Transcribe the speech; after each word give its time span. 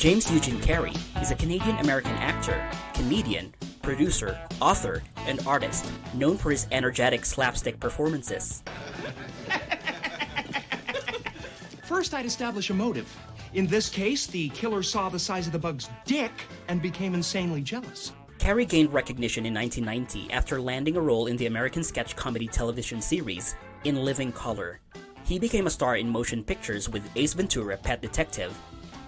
James 0.00 0.32
Eugene 0.32 0.56
Carrey 0.60 0.96
is 1.20 1.30
a 1.30 1.34
Canadian 1.34 1.76
American 1.76 2.12
actor, 2.12 2.66
comedian, 2.94 3.52
producer, 3.82 4.40
author, 4.58 5.02
and 5.26 5.46
artist 5.46 5.92
known 6.14 6.38
for 6.38 6.50
his 6.50 6.66
energetic 6.72 7.22
slapstick 7.22 7.78
performances. 7.78 8.62
First, 11.82 12.14
I'd 12.14 12.24
establish 12.24 12.70
a 12.70 12.74
motive. 12.74 13.14
In 13.52 13.66
this 13.66 13.90
case, 13.90 14.26
the 14.26 14.48
killer 14.48 14.82
saw 14.82 15.10
the 15.10 15.18
size 15.18 15.46
of 15.46 15.52
the 15.52 15.58
bug's 15.58 15.90
dick 16.06 16.32
and 16.68 16.80
became 16.80 17.12
insanely 17.12 17.60
jealous. 17.60 18.12
Carrey 18.38 18.66
gained 18.66 18.94
recognition 18.94 19.44
in 19.44 19.52
1990 19.52 20.32
after 20.32 20.62
landing 20.62 20.96
a 20.96 21.00
role 21.02 21.26
in 21.26 21.36
the 21.36 21.44
American 21.44 21.84
sketch 21.84 22.16
comedy 22.16 22.48
television 22.48 23.02
series 23.02 23.54
In 23.84 23.96
Living 23.96 24.32
Color. 24.32 24.80
He 25.26 25.38
became 25.38 25.66
a 25.66 25.70
star 25.70 25.98
in 25.98 26.08
motion 26.08 26.42
pictures 26.42 26.88
with 26.88 27.06
Ace 27.16 27.34
Ventura 27.34 27.76
Pet 27.76 28.00
Detective, 28.00 28.58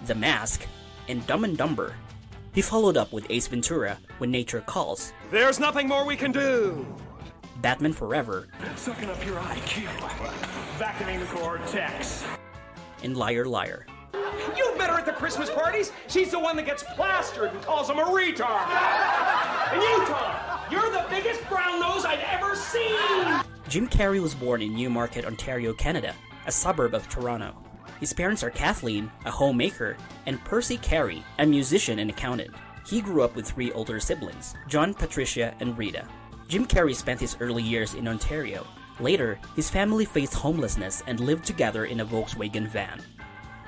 The 0.05 0.13
Mask, 0.13 0.67
and 1.07 1.25
Dumb 1.27 1.43
and 1.43 1.57
Dumber. 1.57 1.95
He 2.53 2.61
followed 2.61 2.97
up 2.97 3.11
with 3.11 3.25
Ace 3.29 3.47
Ventura 3.47 3.97
When 4.19 4.29
Nature 4.31 4.61
Calls, 4.61 5.11
There's 5.31 5.59
nothing 5.59 5.87
more 5.87 6.05
we 6.05 6.15
can 6.15 6.31
do. 6.31 6.85
Batman 7.61 7.93
Forever, 7.93 8.47
Sucking 8.75 9.09
up 9.09 9.25
your 9.25 9.37
IQ. 9.37 9.85
Vacuuming 10.77 11.19
the 11.19 11.25
cortex. 11.35 12.23
and 13.03 13.15
Liar 13.17 13.45
Liar. 13.45 13.85
You 14.57 14.77
met 14.77 14.89
her 14.89 14.97
at 14.99 15.05
the 15.05 15.13
Christmas 15.13 15.49
parties. 15.49 15.91
She's 16.07 16.31
the 16.31 16.39
one 16.39 16.55
that 16.57 16.65
gets 16.65 16.83
plastered 16.83 17.51
and 17.51 17.61
calls 17.61 17.89
him 17.89 17.97
a 17.99 18.03
retard. 18.03 18.67
And 19.71 19.81
you, 19.81 20.05
Tom, 20.05 20.59
you're 20.69 20.91
the 20.91 21.05
biggest 21.09 21.47
brown 21.49 21.79
nose 21.79 22.05
I've 22.05 22.19
ever 22.19 22.55
seen. 22.55 23.41
Jim 23.69 23.87
Carrey 23.87 24.21
was 24.21 24.35
born 24.35 24.61
in 24.61 24.75
Newmarket, 24.75 25.25
Ontario, 25.25 25.73
Canada, 25.73 26.13
a 26.45 26.51
suburb 26.51 26.93
of 26.93 27.07
Toronto. 27.09 27.55
His 28.03 28.11
parents 28.11 28.43
are 28.43 28.49
Kathleen, 28.49 29.09
a 29.23 29.31
homemaker, 29.31 29.95
and 30.25 30.43
Percy 30.43 30.77
Carrey, 30.77 31.23
a 31.39 31.45
musician 31.45 31.99
and 31.99 32.09
accountant. 32.09 32.53
He 32.85 32.99
grew 32.99 33.21
up 33.21 33.33
with 33.33 33.47
three 33.47 33.71
older 33.71 33.97
siblings, 34.01 34.55
John, 34.67 34.93
Patricia, 34.93 35.55
and 35.61 35.77
Rita. 35.77 36.05
Jim 36.49 36.65
Carrey 36.65 36.93
spent 36.93 37.21
his 37.21 37.37
early 37.39 37.63
years 37.63 37.93
in 37.93 38.09
Ontario. 38.09 38.67
Later, 38.99 39.39
his 39.55 39.69
family 39.69 40.03
faced 40.03 40.33
homelessness 40.33 41.01
and 41.07 41.21
lived 41.21 41.45
together 41.45 41.85
in 41.85 42.01
a 42.01 42.05
Volkswagen 42.05 42.67
van. 42.67 43.01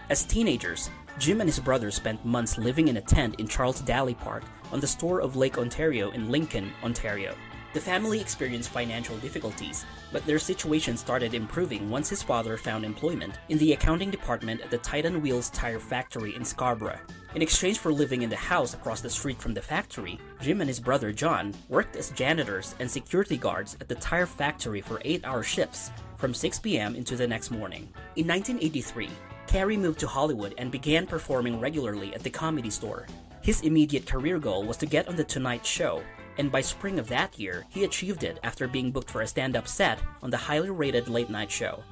As 0.10 0.26
teenagers, 0.26 0.90
Jim 1.18 1.40
and 1.40 1.48
his 1.48 1.62
brother 1.62 1.90
spent 1.90 2.26
months 2.26 2.58
living 2.58 2.90
in 2.90 2.98
a 2.98 3.02
tent 3.02 3.36
in 3.40 3.48
Charles 3.48 3.80
Daley 3.80 4.16
Park 4.16 4.44
on 4.74 4.82
the 4.82 4.88
shore 4.88 5.22
of 5.22 5.38
Lake 5.38 5.58
Ontario 5.58 6.12
in 6.12 6.30
Lincoln, 6.30 6.74
Ontario. 6.84 7.36
The 7.76 7.82
family 7.82 8.22
experienced 8.22 8.70
financial 8.70 9.18
difficulties, 9.18 9.86
but 10.14 10.26
their 10.26 10.40
situation 10.40 10.96
started 10.96 11.34
improving 11.34 11.90
once 11.90 12.08
his 12.08 12.24
father 12.24 12.56
found 12.56 12.86
employment 12.86 13.38
in 13.50 13.58
the 13.58 13.74
accounting 13.74 14.10
department 14.10 14.62
at 14.62 14.70
the 14.70 14.78
Titan 14.78 15.22
Wheels 15.22 15.50
tire 15.50 15.78
factory 15.78 16.38
in 16.38 16.46
Scarborough. 16.46 17.02
In 17.36 17.42
exchange 17.42 17.80
for 17.80 17.92
living 17.92 18.22
in 18.22 18.30
the 18.30 18.36
house 18.38 18.74
across 18.74 19.02
the 19.02 19.10
street 19.10 19.42
from 19.42 19.54
the 19.54 19.62
factory, 19.62 20.18
Jim 20.40 20.62
and 20.62 20.70
his 20.70 20.80
brother 20.80 21.12
John 21.12 21.54
worked 21.68 21.98
as 21.98 22.12
janitors 22.12 22.76
and 22.80 22.90
security 22.90 23.36
guards 23.36 23.76
at 23.82 23.90
the 23.90 23.96
tire 23.96 24.26
factory 24.26 24.80
for 24.80 25.00
8-hour 25.00 25.44
shifts 25.44 25.92
from 26.16 26.34
6 26.34 26.60
p.m. 26.60 26.96
into 26.96 27.18
the 27.18 27.28
next 27.28 27.52
morning. 27.52 27.90
In 28.16 28.26
1983, 28.26 29.10
Carrey 29.48 29.78
moved 29.78 30.00
to 30.00 30.08
Hollywood 30.08 30.54
and 30.58 30.72
began 30.72 31.06
performing 31.06 31.60
regularly 31.60 32.16
at 32.16 32.24
the 32.24 32.30
Comedy 32.30 32.70
Store. 32.70 33.06
His 33.42 33.60
immediate 33.64 34.08
career 34.08 34.40
goal 34.40 34.64
was 34.64 34.78
to 34.78 34.86
get 34.86 35.10
on 35.10 35.18
The 35.18 35.26
Tonight 35.26 35.66
Show, 35.66 36.02
and 36.38 36.52
by 36.52 36.62
spring 36.62 37.00
of 37.00 37.08
that 37.08 37.40
year, 37.40 37.66
he 37.70 37.84
achieved 37.84 38.24
it 38.24 38.40
after 38.44 38.68
being 38.68 38.92
booked 38.92 39.10
for 39.10 39.22
a 39.22 39.28
stand 39.28 39.56
up 39.56 39.68
set 39.68 40.00
on 40.22 40.30
the 40.30 40.38
highly 40.38 40.70
rated 40.70 41.08
late 41.08 41.30
night 41.30 41.52
show. 41.52 41.84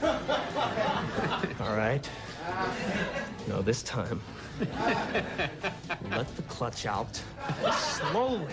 All 0.02 1.76
right. 1.76 2.08
No, 3.48 3.62
this 3.62 3.82
time. 3.82 4.20
Let 6.10 6.34
the 6.36 6.42
clutch 6.48 6.86
out. 6.86 7.20
Slowly. 7.72 8.46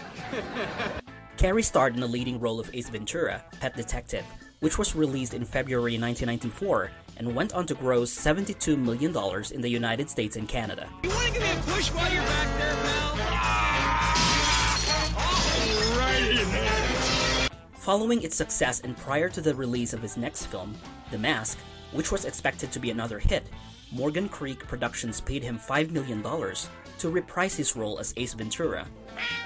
Carrey 1.38 1.64
starred 1.64 1.96
in 1.96 2.02
the 2.02 2.08
leading 2.08 2.40
role 2.40 2.60
of 2.60 2.70
Ace 2.74 2.90
Ventura, 2.90 3.44
Pet 3.60 3.76
Detective, 3.76 4.26
which 4.60 4.78
was 4.78 4.96
released 4.96 5.34
in 5.34 5.46
February 5.46 5.98
1994 5.98 6.92
and 7.18 7.36
went 7.36 7.54
on 7.54 7.66
to 7.68 7.76
gross 7.76 8.14
$72 8.14 8.78
million 8.78 9.16
in 9.52 9.62
the 9.62 9.70
United 9.70 10.10
States 10.10 10.36
and 10.36 10.48
Canada. 10.48 10.88
You 11.04 11.10
want 11.10 11.28
to 11.28 11.34
give 11.34 11.44
me 11.44 11.52
a 11.52 11.56
push 11.64 11.90
while 11.90 12.12
you're 12.12 12.24
back 12.24 12.60
there, 12.60 12.74
pal? 12.74 13.13
Following 17.84 18.24
its 18.24 18.38
success 18.38 18.80
and 18.80 18.96
prior 18.96 19.28
to 19.28 19.42
the 19.42 19.54
release 19.54 19.92
of 19.92 20.02
his 20.02 20.16
next 20.16 20.46
film, 20.46 20.74
The 21.12 21.18
Mask, 21.18 21.58
which 21.92 22.14
was 22.14 22.24
expected 22.24 22.72
to 22.72 22.80
be 22.80 22.92
another 22.92 23.20
hit, 23.20 23.44
Morgan 23.92 24.30
Creek 24.30 24.66
Productions 24.66 25.20
paid 25.20 25.44
him 25.44 25.60
$5 25.60 25.92
million 25.92 26.24
to 26.24 27.10
reprise 27.10 27.58
his 27.58 27.76
role 27.76 28.00
as 28.00 28.14
Ace 28.16 28.36
Ventura. 28.36 28.88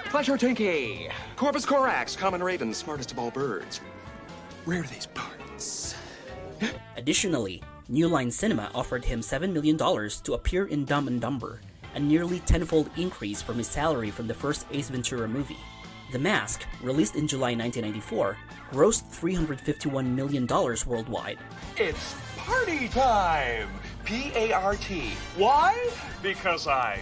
Pleasure 0.06 0.38
Tinky! 0.38 1.10
Corvus 1.36 1.66
Corax, 1.66 2.16
common 2.16 2.44
raven, 2.44 2.76
smartest 2.76 3.12
of 3.12 3.18
all 3.18 3.32
birds. 3.32 3.80
Where 4.66 4.82
are 4.82 4.88
these 4.88 5.08
parts? 5.08 5.96
Additionally, 6.96 7.64
New 7.90 8.08
Line 8.08 8.30
Cinema 8.30 8.70
offered 8.76 9.04
him 9.04 9.22
$7 9.22 9.52
million 9.52 9.78
to 9.80 10.34
appear 10.36 10.68
in 10.68 10.86
Dumb 10.86 11.08
and 11.08 11.20
Dumber, 11.20 11.60
a 11.96 12.00
nearly 12.00 12.42
tenfold 12.42 12.92
increase 12.98 13.42
from 13.42 13.58
his 13.58 13.68
salary 13.68 14.12
from 14.12 14.28
the 14.28 14.34
first 14.36 14.68
Ace 14.72 14.90
Ventura 14.90 15.28
movie. 15.28 15.58
The 16.10 16.20
Mask, 16.20 16.64
released 16.82 17.16
in 17.16 17.28
July 17.28 17.54
1994, 17.54 18.38
grossed 18.72 19.04
$351 19.14 20.06
million 20.06 20.48
worldwide. 20.48 21.38
It's 21.76 22.16
party 22.38 22.88
time. 22.88 23.70
P 24.06 24.32
A 24.34 24.54
R 24.54 24.76
T. 24.76 25.12
Why? 25.36 25.90
Because 26.24 26.66
I 26.66 27.00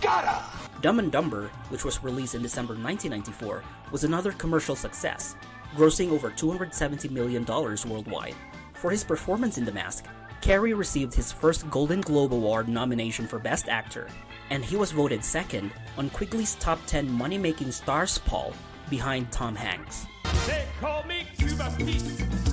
gotta. 0.00 0.40
Dumb 0.80 1.00
and 1.00 1.10
Dumber, 1.10 1.50
which 1.70 1.84
was 1.84 2.04
released 2.04 2.36
in 2.36 2.42
December 2.42 2.74
1994, 2.74 3.64
was 3.90 4.04
another 4.04 4.30
commercial 4.32 4.76
success, 4.76 5.34
grossing 5.74 6.10
over 6.10 6.30
$270 6.30 7.10
million 7.10 7.44
worldwide. 7.44 8.36
For 8.74 8.90
his 8.90 9.02
performance 9.02 9.58
in 9.58 9.64
The 9.64 9.72
Mask, 9.72 10.04
Carrey 10.44 10.76
received 10.76 11.14
his 11.14 11.32
first 11.32 11.70
Golden 11.70 12.02
Globe 12.02 12.34
Award 12.34 12.68
nomination 12.68 13.26
for 13.26 13.38
Best 13.38 13.66
Actor, 13.70 14.08
and 14.50 14.62
he 14.62 14.76
was 14.76 14.92
voted 14.92 15.24
second 15.24 15.70
on 15.96 16.10
Quigley's 16.10 16.56
Top 16.56 16.78
10 16.84 17.10
Money 17.10 17.38
Making 17.38 17.72
Stars 17.72 18.18
poll 18.18 18.52
behind 18.90 19.32
Tom 19.32 19.56
Hanks. 19.56 20.04
They 20.46 20.66
call 20.78 21.02
me 21.04 21.26
Cuban 21.38 21.74
Pete. 21.78 22.04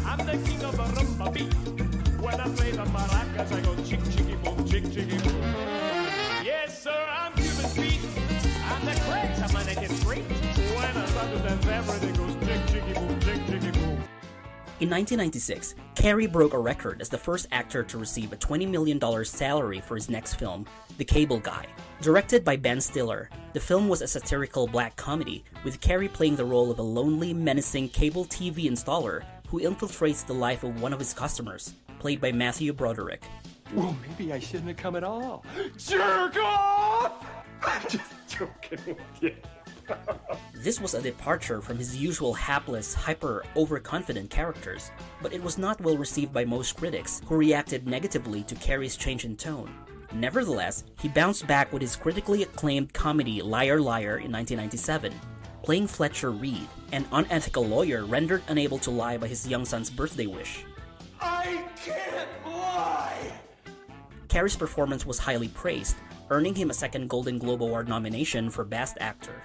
I'm 0.05 0.25
the 0.25 0.39
king 0.47 0.63
of 0.63 0.77
the 0.77 0.83
rumba 0.83 1.33
beat. 1.33 1.53
When 2.21 2.35
I 2.35 2.47
play 2.55 2.71
the 2.71 2.85
maracas, 2.85 3.51
I 3.51 3.59
go 3.59 3.75
chick 3.83 3.99
chicky 4.09 4.35
boom, 4.35 4.65
chick 4.65 4.85
chicky 4.85 5.17
boom. 5.27 5.41
Yes, 6.45 6.81
sir, 6.81 7.07
I'm 7.09 7.33
Cuban 7.33 7.71
Pete. 7.75 7.99
I'm 8.71 8.85
the 8.85 9.01
craze 9.01 9.43
of 9.43 9.53
my 9.53 9.65
naked 9.65 9.91
street. 9.97 10.23
When 10.23 10.95
I 10.95 11.05
start 11.07 11.29
to 11.33 11.39
dance, 11.39 11.67
everything 11.67 12.15
goes 12.15 12.47
chick 12.47 12.67
chicky 12.67 12.93
boom, 12.93 13.19
chick 13.19 13.45
chicky 13.47 13.71
boom. 13.77 14.01
In 14.79 14.89
1996, 14.89 15.75
Carrey 16.01 16.29
broke 16.29 16.55
a 16.55 16.57
record 16.57 16.99
as 16.99 17.09
the 17.09 17.17
first 17.19 17.45
actor 17.51 17.83
to 17.83 17.99
receive 17.99 18.33
a 18.33 18.35
$20 18.35 18.67
million 18.67 18.99
salary 19.23 19.79
for 19.81 19.93
his 19.93 20.09
next 20.09 20.33
film, 20.33 20.65
The 20.97 21.05
Cable 21.05 21.37
Guy. 21.37 21.67
Directed 22.01 22.43
by 22.43 22.55
Ben 22.55 22.81
Stiller, 22.81 23.29
the 23.53 23.59
film 23.59 23.87
was 23.87 24.01
a 24.01 24.07
satirical 24.07 24.65
black 24.65 24.95
comedy, 24.95 25.43
with 25.63 25.79
Carrey 25.79 26.11
playing 26.11 26.37
the 26.37 26.43
role 26.43 26.71
of 26.71 26.79
a 26.79 26.81
lonely, 26.81 27.35
menacing 27.35 27.89
cable 27.89 28.25
TV 28.25 28.65
installer 28.65 29.21
who 29.47 29.59
infiltrates 29.59 30.25
the 30.25 30.33
life 30.33 30.63
of 30.63 30.81
one 30.81 30.91
of 30.91 30.97
his 30.97 31.13
customers, 31.13 31.75
played 31.99 32.19
by 32.19 32.31
Matthew 32.31 32.73
Broderick. 32.73 33.21
Well, 33.71 33.95
maybe 34.01 34.33
I 34.33 34.39
shouldn't 34.39 34.69
have 34.69 34.77
come 34.77 34.95
at 34.95 35.03
all. 35.03 35.45
Jerk 35.77 36.35
off! 36.37 37.27
I'm 37.61 37.81
just 37.87 38.11
joking 38.27 38.79
with 38.87 39.21
you. 39.21 39.35
This 40.53 40.79
was 40.79 40.93
a 40.93 41.01
departure 41.01 41.59
from 41.59 41.77
his 41.77 41.95
usual 41.95 42.33
hapless, 42.33 42.93
hyper, 42.93 43.43
overconfident 43.55 44.29
characters, 44.29 44.91
but 45.21 45.33
it 45.33 45.41
was 45.41 45.57
not 45.57 45.81
well 45.81 45.97
received 45.97 46.31
by 46.31 46.45
most 46.45 46.77
critics, 46.77 47.21
who 47.25 47.35
reacted 47.35 47.87
negatively 47.87 48.43
to 48.43 48.55
Carrey's 48.55 48.95
change 48.95 49.25
in 49.25 49.35
tone. 49.35 49.73
Nevertheless, 50.13 50.83
he 50.99 51.07
bounced 51.07 51.47
back 51.47 51.73
with 51.73 51.81
his 51.81 51.95
critically 51.95 52.43
acclaimed 52.43 52.93
comedy 52.93 53.41
Liar 53.41 53.79
Liar 53.79 54.17
in 54.17 54.31
1997, 54.31 55.13
playing 55.63 55.87
Fletcher 55.87 56.31
Reed, 56.31 56.67
an 56.91 57.05
unethical 57.11 57.65
lawyer 57.65 58.05
rendered 58.05 58.43
unable 58.47 58.77
to 58.79 58.91
lie 58.91 59.17
by 59.17 59.27
his 59.27 59.47
young 59.47 59.65
son's 59.65 59.89
birthday 59.89 60.27
wish. 60.27 60.65
I 61.19 61.63
can't 61.83 62.29
lie! 62.45 63.31
Carrey's 64.27 64.55
performance 64.55 65.05
was 65.05 65.17
highly 65.17 65.47
praised, 65.47 65.95
earning 66.29 66.55
him 66.55 66.69
a 66.69 66.73
second 66.73 67.09
Golden 67.09 67.37
Globe 67.37 67.63
Award 67.63 67.87
nomination 67.87 68.49
for 68.49 68.63
Best 68.63 68.97
Actor. 68.99 69.41